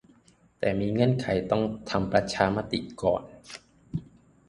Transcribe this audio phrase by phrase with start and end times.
[0.59, 3.23] แต่มีเงื่อนไขต้องทำประชามติก่อน